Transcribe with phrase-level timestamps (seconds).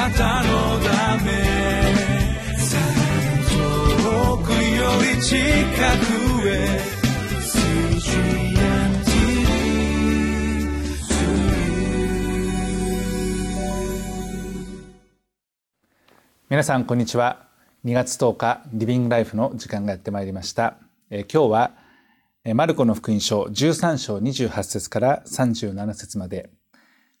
[0.00, 1.30] なたのため
[3.50, 6.80] 遠くより近くへ
[16.48, 17.48] 皆さんこんにちは。
[17.84, 20.78] 2月10日リビングライフの時間がやってまいりました、
[21.10, 21.72] え今日は
[22.54, 26.48] マルコの福音書13章28節から37節まで。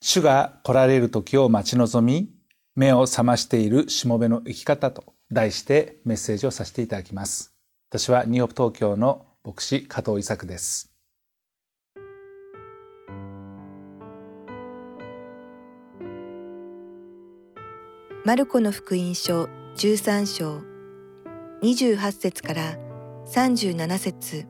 [0.00, 2.39] 主が来られる時を待ち望み
[2.76, 7.54] 目を覚ましているしもべの生き方と題してメッセージをさせていただきます。
[7.90, 10.92] 私はニューヨーク東京の牧師加藤伊作です。
[18.24, 20.60] マルコの福音書13章
[21.62, 22.76] 28節から
[23.26, 24.46] 37節。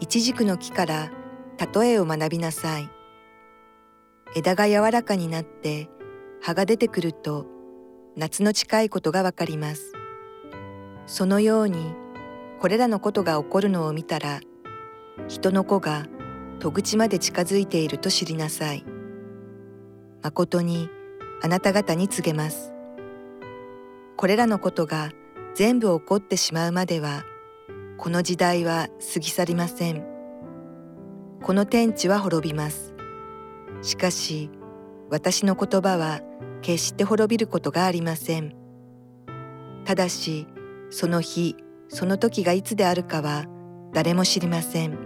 [0.00, 1.10] 一軸の木から
[1.74, 2.90] 例えを学びなさい。
[4.34, 5.88] 枝が柔らかになって
[6.42, 7.46] 葉が出てくると
[8.16, 9.92] 夏の近いことがわかります。
[11.06, 11.94] そのように
[12.60, 14.40] これらのことが起こるのを見たら
[15.28, 16.06] 人の子が
[16.58, 18.84] 戸口まで近づいていると知りなさい。
[20.22, 20.88] 誠に
[21.42, 22.72] あなた方に告げます。
[24.16, 25.10] これらのことが
[25.54, 27.24] 全部起こってしまうまでは、
[27.98, 30.04] この時代は過ぎ去りません。
[31.42, 32.94] この天地は滅びます。
[33.82, 34.50] しかし、
[35.10, 36.20] 私の言葉は
[36.62, 38.54] 決して滅びることがありません。
[39.84, 40.46] ただし、
[40.90, 41.56] その日、
[41.88, 43.44] その時がいつであるかは
[43.92, 44.96] 誰も知りません。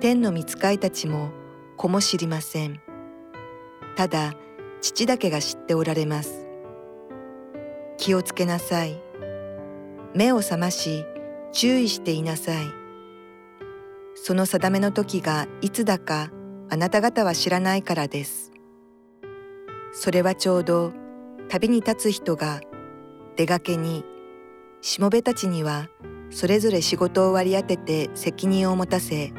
[0.00, 1.30] 天の御使いたちも
[1.78, 2.80] 子も知りません。
[3.96, 4.34] ただ、
[4.82, 6.46] 父だけが知っておられます。
[7.96, 9.00] 気をつけなさい。
[10.14, 11.06] 目を覚まし、
[11.52, 12.66] 注意していなさい。
[14.14, 16.30] その定めの時がいつだか
[16.68, 18.55] あなた方は知らないからです。
[19.98, 20.92] それはちょうど
[21.48, 22.60] 旅に立つ人が
[23.34, 24.04] 出がけに、
[24.82, 25.88] しもべたちには
[26.28, 29.32] それぞれ仕事を割り当てて責任を持たせ、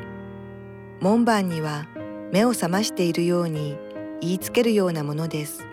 [1.00, 1.86] 門番には
[2.32, 3.78] 目を覚ましているように
[4.20, 5.68] 言いつけるようなものです。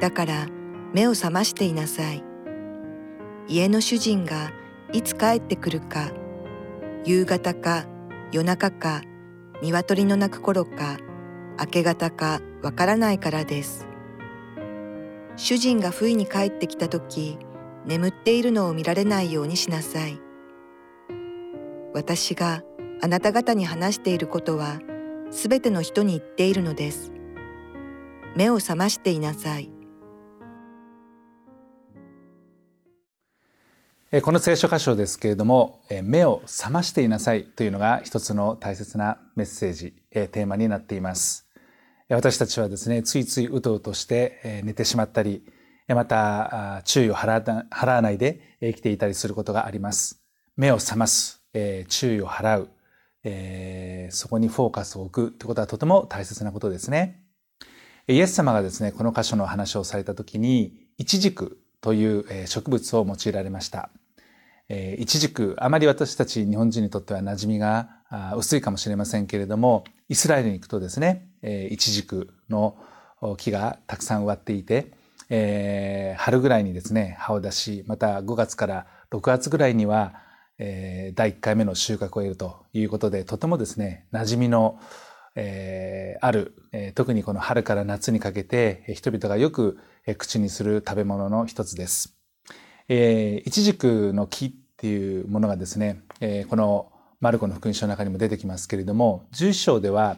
[0.00, 0.48] だから
[0.92, 2.24] 目を覚ましていなさい。
[3.46, 4.50] 家の主人が
[4.92, 6.10] いつ帰ってくるか、
[7.04, 7.86] 夕方か
[8.32, 9.02] 夜中か
[9.62, 10.96] 鶏の鳴く頃か
[11.60, 13.86] 明け方かわからないからです。
[15.36, 17.38] 主人が不意に帰ってきた時、
[17.86, 20.20] 眠っているのを見られないようにしなさい。
[21.94, 22.62] 私が
[23.02, 24.78] あなた方に話していることは、
[25.30, 27.12] すべての人に言っているのです。
[28.36, 29.70] 目を覚ましていなさい。
[34.22, 41.48] この聖書箇所ですけれども、目を覚ましていなさいというのが一つの大切なメッセージ、テーマになっています。
[42.14, 45.42] 私たちはですね、ついついうとうとして寝てしまったり、
[45.88, 50.22] また注意を払わないで生きていたりすることがあります。
[50.54, 51.42] 目を覚ます、
[51.88, 52.68] 注意を払う、
[54.10, 57.22] そこにフォーカスを置くということはとても大切なことですね。
[58.06, 63.90] イエス様がですね、この箇所の話をされたときに、イチジクという植物を用いられました。
[64.98, 67.88] 一軸、あまり私たち日本人にとっては馴染みが
[68.36, 72.76] 薄いかもしれませんけれども、イスラエルに行くとですね、えー、一軸の
[73.36, 74.92] 木がたくさん植わっていて、
[75.28, 80.14] えー、春ぐらいにですね、葉を出し、また5月から6月ぐらいには、
[80.58, 84.78] えー、第1回目の収穫を得るということで、とてもですね、馴染みの、
[85.34, 86.54] えー、ある、
[86.94, 89.78] 特にこの春から夏にかけて、人々がよく
[90.18, 92.16] 口にする食べ物の一つです。
[92.88, 100.16] えー、イチジクの木っていうものがですね、えー、このマルコの福音書の中にも出てきますけれども、11章では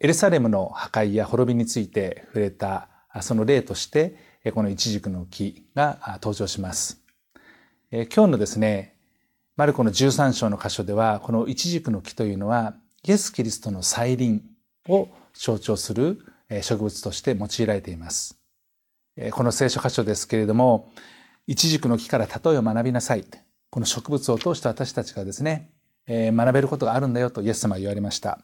[0.00, 2.88] エルサレムの破壊や滅びについて触れた
[3.20, 4.16] その例として、
[4.54, 7.02] このイチジクの木が登場します。
[7.90, 8.96] 今日のですね、
[9.58, 14.42] マルコの13章の箇所では、このイチジクの木というのは、イエス・キリストの再臨
[14.88, 16.20] を象徴する
[16.62, 18.38] 植物として用いられています。
[19.32, 20.90] この聖書箇所ですけれども、
[21.46, 23.26] イチジクの木から例えを学びなさい。
[23.70, 25.70] この植物を通して私たちがですね、
[26.06, 28.40] えー、学べることがあるんだよとイエス様は言われました。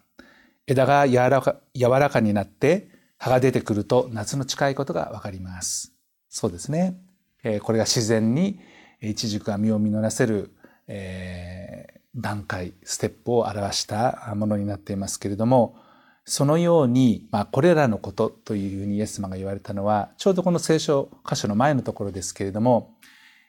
[0.66, 2.88] 枝が柔らか柔らかになって
[3.18, 5.92] 葉が出てくると夏の近いことがわかります。
[6.28, 6.96] そうですね。
[7.42, 8.60] えー、これが自然に
[9.00, 10.52] イチジクが実を実らせる、
[10.86, 15.76] えー、段階、ステップを表したものになっていますけれども、
[16.24, 22.96] そのように、まあ、これらのことというふうにイエス様が言われたのは、ちょうどこの聖書箇所の前のところですけれども、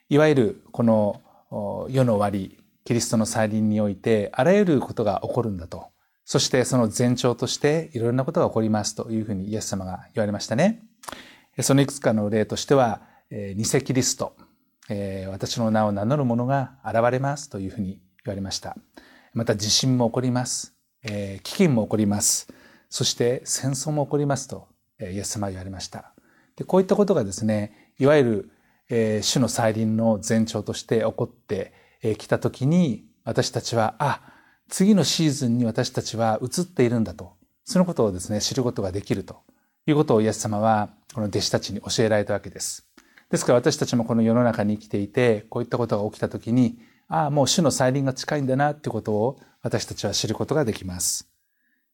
[0.10, 1.22] いわゆるこの
[1.52, 5.88] 世の終わり、キリストの再臨において、あらゆることが起こるんだと。
[6.26, 10.84] そしてその前兆としていろんなことが起こりますというふうにイエス様が言われましたね。
[11.62, 13.02] そのいくつかの例としては、
[13.32, 14.36] 偽キリスト、
[15.30, 18.78] 私の名を名乗る者が現れますというふうに言われました。
[19.34, 20.76] また地震も起こります。
[21.04, 22.48] 飢饉も起こります。
[22.90, 24.68] そして戦争も起こりますと
[25.00, 26.14] イエス様は言われました。
[26.56, 28.52] でこういったことがですね、いわゆる、
[28.90, 31.74] えー、主の再臨の前兆として起こって
[32.18, 34.22] きたときに、私たちは、あ、
[34.70, 39.42] 次のシーズンに私たちは移っているんだと、そのことをですね、知ることができると
[39.86, 42.88] いうことをイエス様は、この弟子たちに教えられたわけです。
[43.30, 46.80] ですから私たちもこの世の中に生きていて、こういったことが起きたときに、
[47.10, 51.30] ああ、もう主の再臨が近いんだなっていうことを私たちは知ることができます。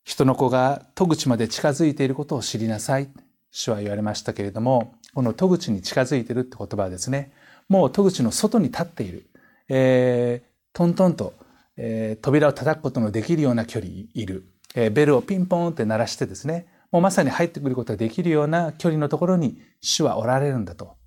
[0.04, 3.10] 人の子が戸口まで近づいていることを知りなさい。
[3.52, 7.32] 主は言われましたけれども、この戸口に近づいてるって言葉はですね、
[7.70, 9.28] もう戸口の外に立っている。
[9.70, 11.34] えー、トントンと、
[11.78, 14.46] えー、扉を叩くことのできるような距離いる。
[14.76, 20.98] えー、ベルをピンポンって鳴らしてですね、もうまさに入ってくることができるような距離のところに主はおられるんだと。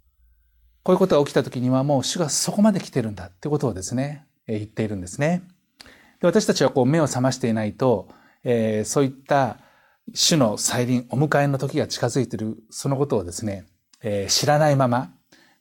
[0.83, 5.43] こういうことが起きた時にはもう主がそこまで来てるんだってことをですね、えー、言っているんですね。
[6.21, 8.09] で私たちはこう目を覚ましていないと、
[8.45, 9.59] えー、そういった
[10.15, 13.67] 主の再臨、お迎えの時が近づいている、そのことをですね、
[14.03, 15.13] えー、知らないまま、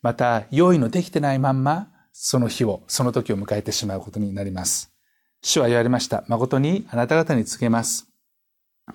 [0.02, 4.94] また用意のできてないまんま、その日を、その時を迎えてしまうことになります。
[5.42, 6.24] 主は言われました。
[6.28, 8.08] 誠にあなた方に告げます。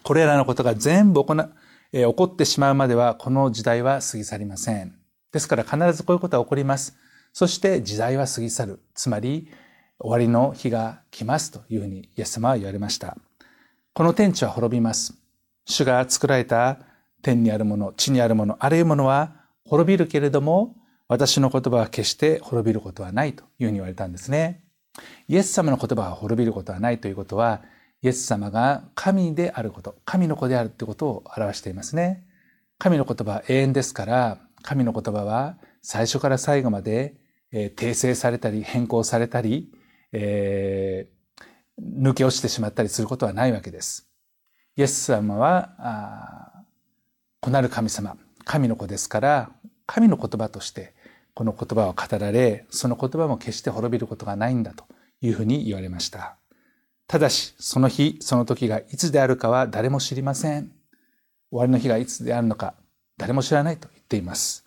[0.03, 1.35] これらのことが全部行、
[1.93, 4.95] えー、起こってしまうまでは、この時代は過ぎ去りません。
[5.33, 6.97] ですから必ずこういうことは起こります。
[7.33, 8.81] そして時代は過ぎ去る。
[8.95, 9.49] つまり、
[9.99, 13.17] 終わりの日が来ますというふうにイエス様は言われました。
[13.93, 15.15] この天地は滅びます。
[15.67, 16.79] 主が作られた
[17.23, 19.33] 天にあるもの、地にあるもの、あらゆるものは
[19.65, 20.77] 滅びるけれども、
[21.09, 24.65] 私の言葉は決して滅びることはないというふうに言われたんですね。
[25.29, 27.63] イエス様の言葉が滅びることはないということは、
[28.03, 32.27] イエス様が神であること、神の子であるということを表していますね。
[32.79, 37.17] 神の言葉は永遠ですから、神の言葉は最初から最後まで、
[37.53, 39.71] えー、訂正されたり変更されたり、
[40.13, 44.09] えー、抜け落ちてしまったりすることはないわけです。
[44.77, 46.60] イエス様は、
[47.41, 49.51] 子なる神様、神の子ですから、
[49.87, 50.95] 神の言葉として
[51.35, 54.85] この言葉を語られ、その言葉も決して滅びることがないんだと
[55.23, 56.37] いうふうに言われました。
[57.07, 60.71] ただし、その日、その時がいつであるかは誰も知りません。
[61.51, 62.75] 終わりの日がいつであるのか、
[63.17, 64.65] 誰も知らないと言っています。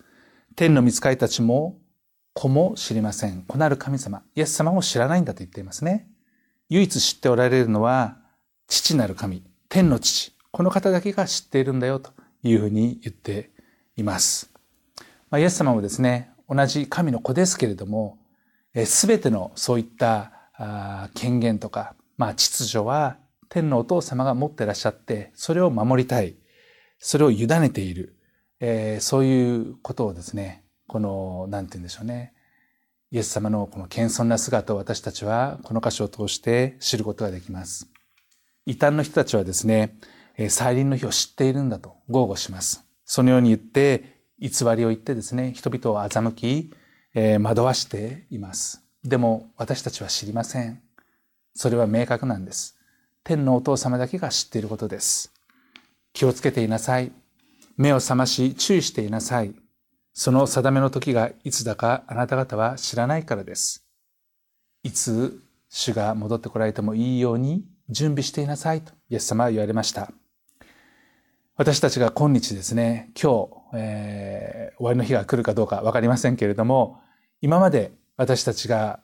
[0.56, 1.78] 天の御使いたちも、
[2.32, 3.42] 子も知りません。
[3.42, 6.08] 子なる神様、イエス様も知らないんだと言っていますね。
[6.68, 8.18] 唯一知っておられるのは、
[8.66, 12.12] 父なる神、天の父、この方だけが知っているんだよと
[12.44, 13.50] いうふうに言って
[13.96, 14.50] います。
[15.30, 18.18] まあ、イエス様もですね、同じ神の子ですけれども、
[18.86, 20.32] すべてのそういった
[21.14, 23.16] 権限とか、まあ、秩序は
[23.48, 26.36] 天のお父様が持ってらっしゃって、それを守りたい、
[26.98, 28.16] それを委ねている、
[28.60, 32.32] えー、そういうことをですね、この、なんて言うんでしょうね、
[33.10, 37.88] イエス様のこの謙遜な姿を私たちはこの箇所を通して知ることができます。
[38.66, 39.96] 異端の人たちはですね、
[40.48, 42.84] 再臨の日を知っているんだと豪語します。
[43.04, 46.74] そのように言って、偽りを言ってですね、人々を欺き、
[47.14, 48.82] えー、惑わしています。
[49.04, 50.82] でも私たちは知りません。
[51.54, 52.76] それは明確なんです。
[53.22, 55.32] 天のお父様だけが知っていることです。
[56.12, 57.12] 気をつけていなさい。
[57.76, 59.54] 目を覚まし注意していなさい。
[60.12, 63.84] その定めの時がいつだかあなた方は知らないからです。
[64.82, 70.12] いつ主が戻ってこられてもいいように準備していなさいとイエス様は言われました。
[71.56, 77.00] 私たちが今日ですね、今日、えー、終わりの日が来るかどうかわかりませんけれども、
[77.40, 78.98] 今まで私たちが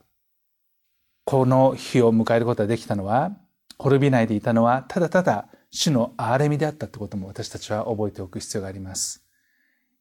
[1.25, 3.31] この日を迎えることができたのは、
[3.79, 9.25] 滅びないでいたのは、ただただ主の憐れみであったということも私たちは覚えておく必要があります。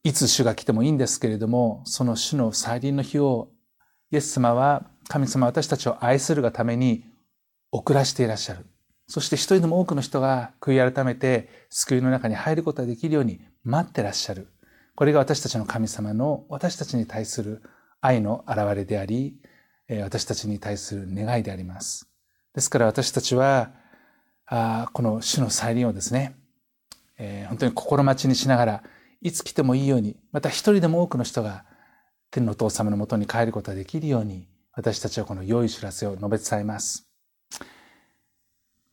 [0.04, 3.50] いつ主が来てもいいんですけれども、その主の再臨の日を、
[4.10, 7.04] イエス様は神様私たちを愛するがために
[7.72, 8.66] 遅らしていらっしゃる。
[9.10, 14.48] そして一人でも多くの人が悔い改めて救いの中に入ることができるように待ってらっしゃる。
[14.96, 17.64] これが私たちの神様の私たちに対する
[18.02, 19.36] 愛の表れであり、
[20.04, 22.08] 私たちに対する願いであります。
[22.54, 23.72] ですから私たちは、
[24.94, 26.36] この主の再臨をですね、
[27.48, 28.84] 本当に心待ちにしながら、
[29.22, 31.66] いつ来てもいいように、また一人でも多くの人が
[32.30, 37.10] 天のお父様のもとに帰ることができるように、私たちはこの良い知らせを述べ伝えます。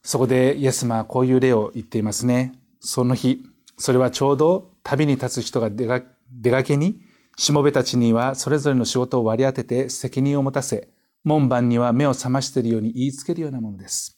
[0.06, 2.52] そこでイエス様はこういう例を言っていますね。
[2.78, 3.42] その日、
[3.76, 7.00] それはちょうど旅に立つ人が出かけに、
[7.36, 10.88] しもべたちにはそれぞれの仕事を割り当てて責任を持たせ、
[11.24, 14.16] 門番には目を覚ましているように言いつけるようなものです。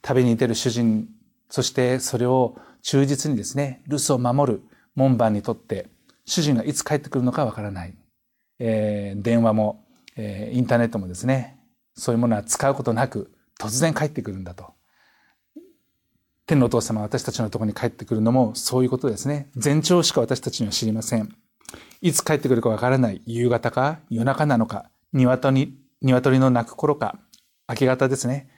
[0.00, 1.06] 旅に出る主人
[1.50, 4.62] そしてそれを忠実にですね、留守を守る
[4.94, 5.88] 門番にとって、
[6.24, 7.94] 主人がいつ帰ってくるのかわからない。
[8.58, 9.84] えー、電話も、
[10.16, 11.58] えー、インターネットもですね、
[11.94, 14.72] そういうものは使うことなく突然帰ってくるんだと。
[16.50, 19.48] 天のお父様私たちのところに帰ってくるのもそういうことですね。
[19.54, 21.32] 前兆しか私たちには知りません。
[22.00, 24.00] いつ帰ってくるかわからない夕方か？
[24.10, 27.20] 夜中なのか、鶏鶏の鳴く頃か、
[27.68, 28.50] 明け方ですね。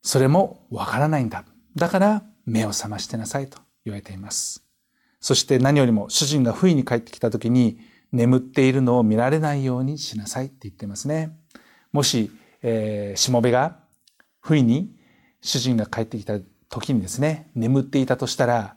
[0.00, 1.44] それもわからないんだ。
[1.76, 4.64] だから目を覚ましてなさいと言われています。
[5.20, 7.80] そして何よりも主人が不意に帰ってきた時に
[8.12, 11.36] 眠っているのを見られないようにしなさいって言ってますね。
[11.92, 12.30] もし、
[12.62, 13.76] えー、しもべが
[14.40, 14.96] 不意に
[15.42, 16.38] 主人が帰ってきた
[16.70, 18.76] 時にですね、眠っていたとしたら、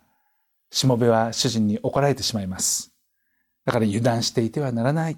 [0.72, 2.92] しもべは主人に怒られてしまいます。
[3.66, 5.18] だから油断していてはならない。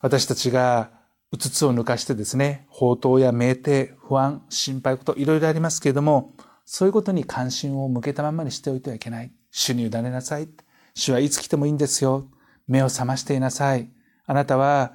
[0.00, 0.90] 私たちが
[1.30, 6.34] うつつを抜かしてですね、宝刀や酩酊、不安、心配こといろいろありますけれども、
[6.64, 9.32] そういうことに関心を向けたままにしておいてはいけない。
[9.52, 10.48] 主に委ねなさい。
[10.94, 12.28] 主はいつ来てもいいんですよ。
[12.66, 13.88] 目を覚ましていなさい。
[14.26, 14.94] あなたは、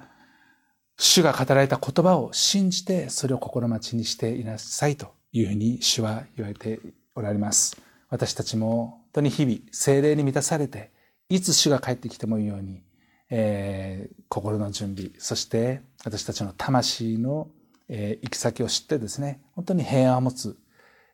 [0.98, 6.80] 主が語られた言葉を信じて、それを心待ちにしていなさいというふうに主は言われて
[7.14, 7.80] おられます。
[8.10, 10.90] 私たちも本当に日々精霊に満たされて、
[11.28, 12.82] いつ主が帰ってきてもいいように、
[13.30, 17.48] えー、心の準備、そして私たちの魂の、
[17.88, 20.58] えー、行き先を知ってですね、本当に平安を持つ、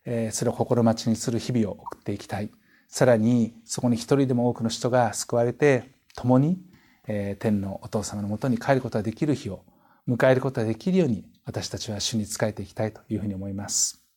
[0.04, 2.50] えー、それを心待ちにする日々を送っていきたい。
[2.88, 6.58] さらにそこに一人でも多くの人が救われて、共に、
[7.06, 9.62] えー、天のお父様のもとに帰ることができる日を
[10.08, 14.07] 迎えることができるように私たちは主に仕えていきたいというふうに思います。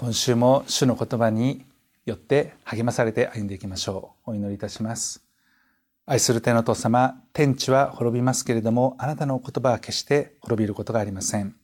[0.00, 1.66] 今週も主の言葉に
[2.06, 4.30] よって励まされて歩んでいきましょう。
[4.30, 5.22] お祈りいたします。
[6.06, 11.54] 愛する天の父様、天地は滅びますけれども、あなたの言葉は決して滅びることがありません。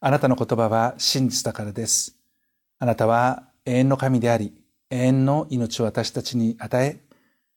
[0.00, 2.16] あなたの言葉は真実だからです。
[2.80, 4.52] あなたは永遠の神であり、
[4.90, 6.98] 永遠の命を私たちに与え、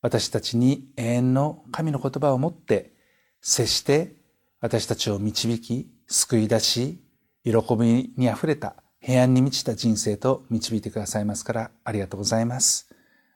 [0.00, 2.92] 私たちに永遠の神の言葉を持って
[3.40, 4.14] 接して
[4.60, 7.02] 私たちを導き、救い出し、
[7.42, 12.88] 喜びにあふれた平安に満ちた人生と導いてくださいますからありがとうございます。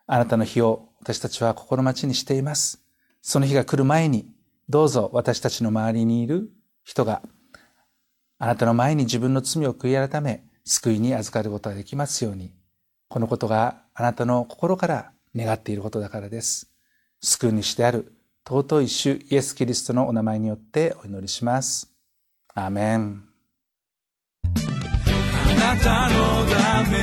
[0.07, 2.83] あなたの日を私たちは心待ちにしています。
[3.21, 4.33] その日が来る前に、
[4.71, 6.49] どうぞ私たちの周りにいる
[6.85, 7.21] 人が、
[8.39, 12.55] あなたの前に自分の罪を悔い改め、救いに預かることができますように、
[13.11, 16.71] このことがあなたの心から願っていることだからです。
[17.21, 18.15] 救う主である
[18.49, 21.93] 尊い主イエス・キリストのお名前によってお祈りします。
[22.55, 23.28] アーメン。
[25.59, 26.97] なたのため。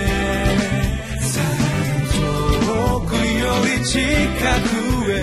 [2.65, 4.00] 遠くより近
[4.62, 5.15] くへ。